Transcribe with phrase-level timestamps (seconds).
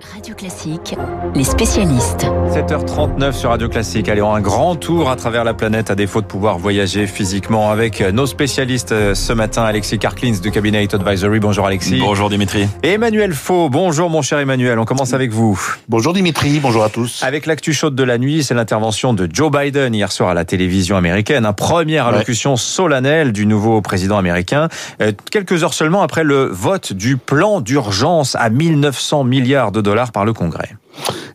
[0.00, 0.96] Radio Classique,
[1.34, 2.24] les spécialistes.
[2.54, 4.08] 7h39 sur Radio Classique.
[4.08, 7.70] Allez, on un grand tour à travers la planète à défaut de pouvoir voyager physiquement
[7.70, 9.62] avec nos spécialistes euh, ce matin.
[9.62, 11.38] Alexis Karklins du Cabinet Advisory.
[11.40, 11.98] Bonjour Alexis.
[12.00, 12.66] Bonjour Dimitri.
[12.82, 13.68] Et Emmanuel Faux.
[13.68, 14.78] Bonjour mon cher Emmanuel.
[14.78, 15.60] On commence avec vous.
[15.88, 16.60] Bonjour Dimitri.
[16.60, 17.22] Bonjour à tous.
[17.22, 20.46] Avec l'actu chaude de la nuit, c'est l'intervention de Joe Biden hier soir à la
[20.46, 21.44] télévision américaine.
[21.44, 24.68] Un première allocution solennelle du nouveau président américain.
[25.02, 29.89] Euh, quelques heures seulement après le vote du plan d'urgence à 1900 milliards de dollars
[30.12, 30.70] par le Congrès.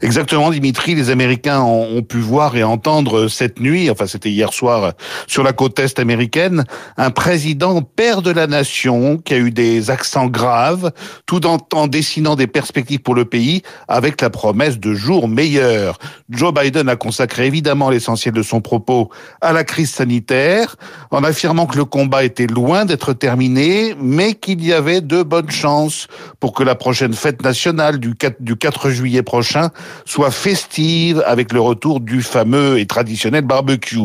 [0.01, 0.95] Exactement, Dimitri.
[0.95, 4.93] Les Américains ont, pu voir et entendre cette nuit, enfin c'était hier soir
[5.27, 6.65] sur la côte est américaine,
[6.97, 10.91] un président père de la nation qui a eu des accents graves,
[11.25, 15.97] tout en, dessinant des perspectives pour le pays avec la promesse de jours meilleurs.
[16.29, 19.09] Joe Biden a consacré évidemment l'essentiel de son propos
[19.41, 20.75] à la crise sanitaire,
[21.11, 25.51] en affirmant que le combat était loin d'être terminé, mais qu'il y avait de bonnes
[25.51, 26.07] chances
[26.39, 29.69] pour que la prochaine fête nationale du 4, du 4 juillet prochain
[30.05, 33.99] soit festive avec le retour du fameux et traditionnel barbecue.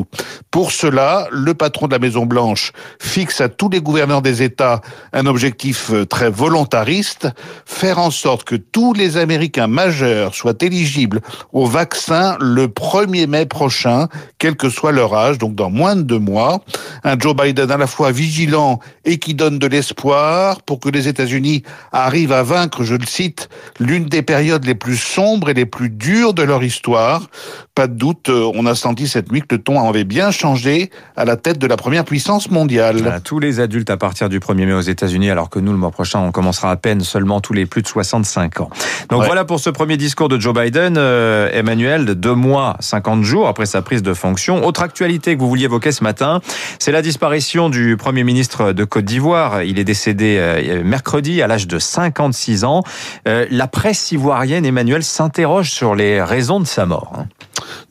[0.50, 4.80] Pour cela, le patron de la Maison Blanche fixe à tous les gouverneurs des États
[5.12, 7.28] un objectif euh, très volontariste,
[7.66, 11.20] faire en sorte que tous les Américains majeurs soient éligibles
[11.52, 16.02] au vaccin le 1er mai prochain, quel que soit leur âge, donc dans moins de
[16.02, 16.62] deux mois.
[17.04, 21.08] Un Joe Biden à la fois vigilant et qui donne de l'espoir pour que les
[21.08, 25.66] États-Unis arrivent à vaincre, je le cite, l'une des périodes les plus sombres et les
[25.70, 27.28] plus dures de leur histoire.
[27.74, 30.90] Pas de doute, euh, on a senti cette nuit que le ton avait bien changé
[31.16, 33.20] à la tête de la première puissance mondiale.
[33.24, 35.90] tous les adultes à partir du 1er mai aux États-Unis, alors que nous, le mois
[35.90, 38.70] prochain, on commencera à peine seulement tous les plus de 65 ans.
[39.08, 40.96] Donc voilà pour ce premier discours de Joe Biden.
[40.98, 44.64] Euh, Emmanuel, de deux mois, 50 jours après sa prise de fonction.
[44.66, 46.40] Autre actualité que vous vouliez évoquer ce matin,
[46.78, 49.62] c'est la disparition du Premier ministre de Côte d'Ivoire.
[49.62, 52.82] Il est décédé euh, mercredi à l'âge de 56 ans.
[53.24, 57.12] la presse ivoirienne, Emmanuel, s'interroge sur les raisons de sa mort.
[57.16, 57.26] Hein.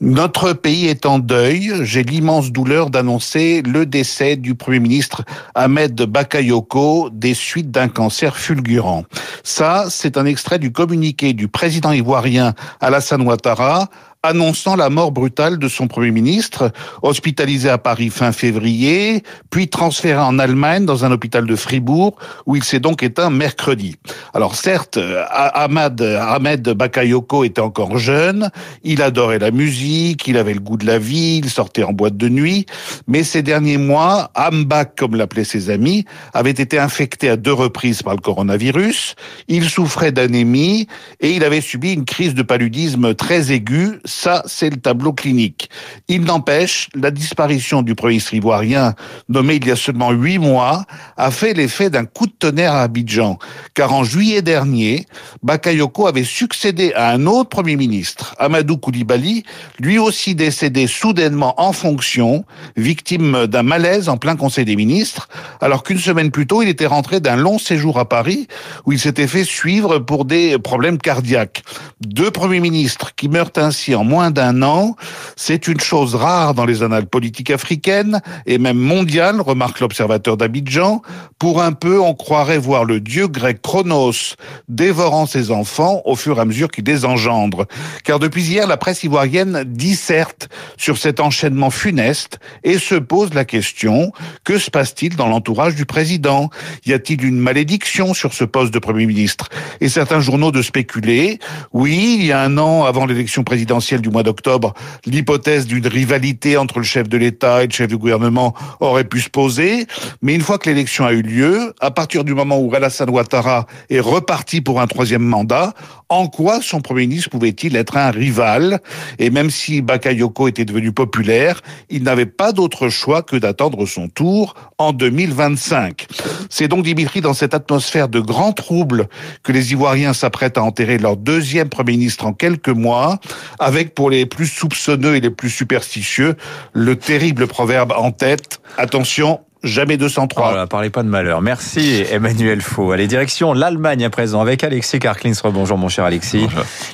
[0.00, 1.72] Notre pays est en deuil.
[1.82, 5.22] J'ai l'immense douleur d'annoncer le décès du Premier ministre
[5.54, 9.04] Ahmed Bakayoko des suites d'un cancer fulgurant.
[9.44, 13.88] Ça, c'est un extrait du communiqué du président ivoirien Alassane Ouattara
[14.22, 16.72] annonçant la mort brutale de son Premier ministre,
[17.02, 22.54] hospitalisé à Paris fin février, puis transféré en Allemagne dans un hôpital de Fribourg, où
[22.54, 23.96] il s'est donc éteint mercredi.
[24.34, 24.98] Alors certes,
[25.30, 28.50] Ahmad, Ahmed Bakayoko était encore jeune,
[28.82, 32.18] il adorait la musique, il avait le goût de la vie, il sortait en boîte
[32.18, 32.66] de nuit,
[33.06, 36.04] mais ces derniers mois, Ambak, comme l'appelaient ses amis,
[36.34, 39.14] avait été infecté à deux reprises par le coronavirus,
[39.48, 40.88] il souffrait d'anémie
[41.20, 45.70] et il avait subi une crise de paludisme très aiguë, ça, c'est le tableau clinique.
[46.08, 48.94] Il n'empêche, la disparition du premier ministre ivoirien,
[49.28, 50.84] nommé il y a seulement huit mois,
[51.16, 53.38] a fait l'effet d'un coup de tonnerre à Abidjan.
[53.74, 55.06] Car en juillet dernier,
[55.42, 59.44] Bakayoko avait succédé à un autre premier ministre, Amadou Koulibaly,
[59.78, 62.44] lui aussi décédé soudainement en fonction,
[62.76, 65.28] victime d'un malaise en plein conseil des ministres,
[65.60, 68.48] alors qu'une semaine plus tôt, il était rentré d'un long séjour à Paris,
[68.86, 71.62] où il s'était fait suivre pour des problèmes cardiaques.
[72.00, 74.96] Deux premiers ministres qui meurent ainsi en en moins d'un an.
[75.36, 81.02] C'est une chose rare dans les annales politiques africaines et même mondiales, remarque l'observateur d'Abidjan.
[81.38, 84.36] Pour un peu, on croirait voir le dieu grec Chronos
[84.68, 87.66] dévorant ses enfants au fur et à mesure qu'il les engendre.
[88.04, 93.44] Car depuis hier, la presse ivoirienne disserte sur cet enchaînement funeste et se pose la
[93.44, 94.12] question,
[94.44, 96.48] que se passe-t-il dans l'entourage du président?
[96.86, 99.48] Y a-t-il une malédiction sur ce poste de Premier ministre?
[99.80, 101.38] Et certains journaux de spéculer,
[101.72, 104.74] oui, il y a un an avant l'élection présidentielle, du mois d'octobre,
[105.06, 109.20] l'hypothèse d'une rivalité entre le chef de l'État et le chef du gouvernement aurait pu
[109.20, 109.86] se poser.
[110.22, 113.66] Mais une fois que l'élection a eu lieu, à partir du moment où Alassane Ouattara
[113.88, 115.74] est reparti pour un troisième mandat,
[116.08, 118.80] en quoi son Premier ministre pouvait-il être un rival?
[119.18, 124.08] Et même si Bakayoko était devenu populaire, il n'avait pas d'autre choix que d'attendre son
[124.08, 126.06] tour en 2025.
[126.50, 129.08] C'est donc, Dimitri, dans cette atmosphère de grand trouble
[129.42, 133.18] que les Ivoiriens s'apprêtent à enterrer leur deuxième Premier ministre en quelques mois,
[133.58, 136.36] avec pour les plus soupçonneux et les plus superstitieux
[136.72, 140.50] le terrible proverbe en tête, attention, jamais 203.
[140.50, 141.40] Voilà, parlez pas de malheur.
[141.40, 142.92] Merci Emmanuel Faux.
[142.92, 145.32] Allez, direction l'Allemagne à présent avec Alexis Karklins.
[145.44, 146.46] Bonjour mon cher Alexis.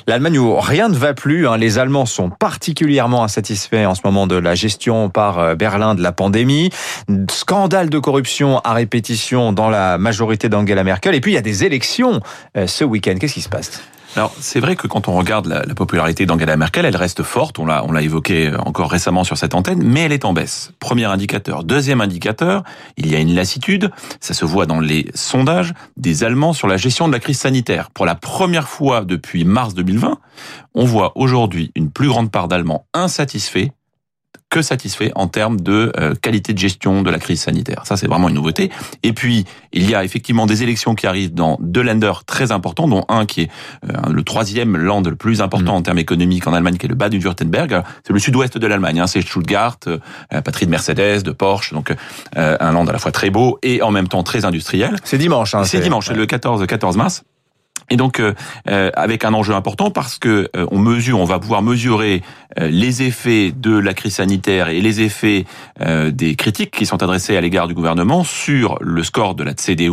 [0.07, 1.47] L'Allemagne où rien ne va plus.
[1.47, 1.57] Hein.
[1.57, 6.01] Les Allemands sont particulièrement insatisfaits en ce moment de la gestion par euh, Berlin de
[6.01, 6.69] la pandémie.
[7.29, 11.15] Scandale de corruption à répétition dans la majorité d'Angela Merkel.
[11.15, 12.19] Et puis il y a des élections
[12.55, 13.15] euh, ce week-end.
[13.19, 13.81] Qu'est-ce qui se passe?
[14.17, 17.59] Alors c'est vrai que quand on regarde la, la popularité d'Angela Merkel, elle reste forte.
[17.59, 20.71] On l'a on l'a évoqué encore récemment sur cette antenne, mais elle est en baisse.
[20.79, 21.63] Premier indicateur.
[21.63, 22.63] Deuxième indicateur,
[22.97, 23.91] il y a une lassitude.
[24.19, 27.91] Ça se voit dans les sondages des Allemands sur la gestion de la crise sanitaire.
[27.91, 30.17] Pour la première fois depuis mars 2020,
[30.73, 33.69] on voit aujourd'hui une plus grande part d'Allemands insatisfaits
[34.49, 37.81] que satisfait en termes de euh, qualité de gestion de la crise sanitaire.
[37.85, 38.71] Ça, c'est vraiment une nouveauté.
[39.03, 42.87] Et puis, il y a effectivement des élections qui arrivent dans deux lenders très importants,
[42.87, 43.51] dont un qui est
[43.83, 45.77] euh, le troisième land le plus important mmh.
[45.77, 48.67] en termes économiques en Allemagne, qui est le bas du württemberg C'est le sud-ouest de
[48.67, 49.01] l'Allemagne.
[49.01, 49.99] Hein, c'est Stuttgart, euh,
[50.41, 51.93] patrie de Mercedes, de Porsche, donc
[52.35, 54.95] un land à la fois très beau et en même temps très industriel.
[55.03, 55.55] C'est dimanche.
[55.55, 56.15] Hein, c'est dimanche, ouais.
[56.15, 57.23] le 14, 14 mars.
[57.89, 58.33] Et donc euh,
[58.69, 62.21] euh, avec un enjeu important parce que euh, on mesure, on va pouvoir mesurer
[62.59, 65.45] euh, les effets de la crise sanitaire et les effets
[65.81, 69.53] euh, des critiques qui sont adressées à l'égard du gouvernement sur le score de la
[69.53, 69.91] CDU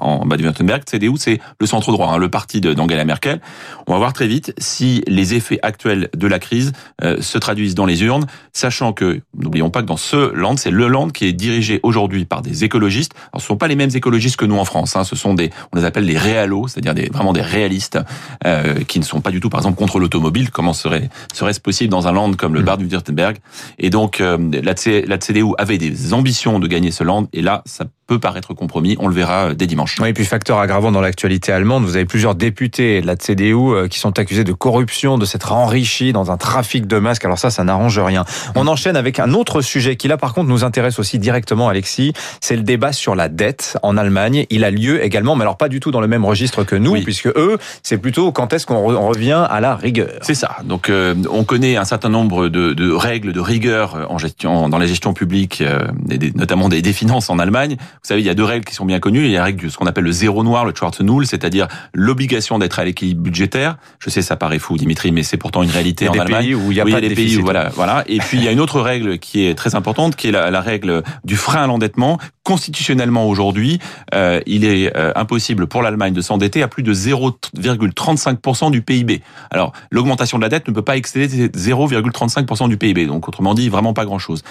[0.00, 0.82] en Baden-Württemberg.
[0.86, 3.40] CDU, c'est le centre droit, hein, le parti d'Angela Merkel.
[3.86, 6.72] On va voir très vite si les effets actuels de la crise
[7.02, 10.88] se traduisent dans les urnes, sachant que n'oublions pas que dans ce land, c'est le
[10.88, 13.12] land qui est dirigé aujourd'hui par des écologistes.
[13.32, 14.96] Alors, ce sont pas les mêmes écologistes que nous en France.
[14.96, 17.98] Hein, ce sont des, on les appelle les réalos, c'est-à-dire des vraiment des réalistes
[18.46, 20.50] euh, qui ne sont pas du tout, par exemple, contre l'automobile.
[20.50, 22.64] Comment serait serait-ce possible dans un land comme le mmh.
[22.64, 23.36] Baden-Württemberg
[23.78, 24.74] Et donc euh, la,
[25.06, 28.96] la CDU avait des ambitions de gagner ce land, et là, ça peut paraître compromis.
[28.98, 29.96] On le verra euh, dès dimanche.
[30.00, 33.54] Oui, et puis facteur aggravant dans l'actualité allemande, vous avez plusieurs députés de la CDU
[33.54, 37.26] euh, qui sont accusés de corruption, de s'être enrichis dans un trafic de masques.
[37.26, 38.24] Alors ça, ça n'arrange rien.
[38.56, 42.14] On enchaîne avec un autre sujet qui là, par contre, nous intéresse aussi directement, Alexis.
[42.40, 44.46] C'est le débat sur la dette en Allemagne.
[44.48, 46.92] Il a lieu également, mais alors pas du tout dans le même registre que nous,
[46.92, 47.04] oui.
[47.08, 50.10] Puisque eux, c'est plutôt quand est-ce qu'on revient à la rigueur.
[50.20, 50.58] C'est ça.
[50.64, 54.76] Donc, euh, on connaît un certain nombre de, de, règles de rigueur en gestion, dans
[54.76, 57.76] la gestion publique, euh, des, notamment des, des finances en Allemagne.
[57.78, 59.24] Vous savez, il y a deux règles qui sont bien connues.
[59.24, 61.26] Il y a la règle de ce qu'on appelle le zéro noir, le Schwarze Null,
[61.26, 63.78] c'est-à-dire l'obligation d'être à l'équilibre budgétaire.
[64.00, 66.44] Je sais, ça paraît fou, Dimitri, mais c'est pourtant une réalité en des Allemagne.
[66.44, 68.04] Pays où il y a oui, pas il y a des pays où, voilà, voilà.
[68.06, 70.50] Et puis il y a une autre règle qui est très importante, qui est la,
[70.50, 72.18] la règle du frein à l'endettement.
[72.44, 73.78] Constitutionnellement aujourd'hui,
[74.14, 79.22] euh, il est euh, impossible pour l'Allemagne de s'endetter à plus de 0,35% du PIB.
[79.50, 83.06] Alors l'augmentation de la dette ne peut pas excéder 0,35% du PIB.
[83.06, 84.42] Donc autrement dit, vraiment pas grand-chose.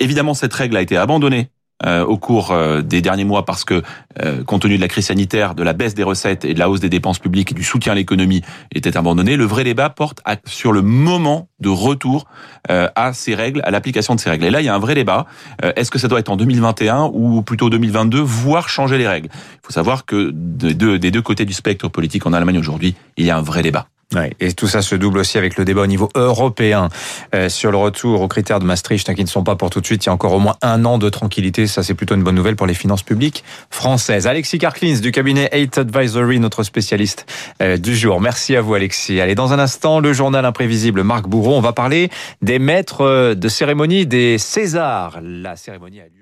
[0.00, 1.48] Évidemment, cette règle a été abandonnée
[1.86, 3.82] euh, au cours euh, des derniers mois parce que,
[4.22, 6.68] euh, compte tenu de la crise sanitaire, de la baisse des recettes et de la
[6.68, 8.42] hausse des dépenses publiques et du soutien à l'économie,
[8.74, 9.36] était abandonné.
[9.36, 12.26] Le vrai débat porte à, sur le moment de retour
[12.70, 14.44] euh, à ces règles, à l'application de ces règles.
[14.44, 15.26] Et là, il y a un vrai débat.
[15.64, 19.28] Euh, Est-ce que ça doit être en 2021 ou plutôt 2022, voire changer les règles?
[19.32, 22.94] Il faut savoir que des deux, des deux côtés du spectre politique en Allemagne aujourd'hui,
[23.16, 23.86] il y a un vrai débat.
[24.40, 26.88] Et tout ça se double aussi avec le débat au niveau européen
[27.34, 29.80] euh, sur le retour aux critères de Maastricht hein, qui ne sont pas pour tout
[29.80, 30.04] de suite.
[30.04, 31.66] Il y a encore au moins un an de tranquillité.
[31.66, 34.26] Ça, c'est plutôt une bonne nouvelle pour les finances publiques françaises.
[34.26, 37.26] Alexis Karklins du cabinet 8 Advisory, notre spécialiste
[37.62, 38.20] euh, du jour.
[38.20, 39.20] Merci à vous, Alexis.
[39.20, 41.56] Allez, dans un instant, le journal imprévisible Marc Bourreau.
[41.56, 42.10] On va parler
[42.42, 45.20] des maîtres de cérémonie des Césars.
[45.22, 46.21] La cérémonie a lieu